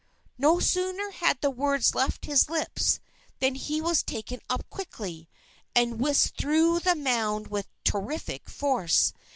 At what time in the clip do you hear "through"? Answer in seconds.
6.39-6.79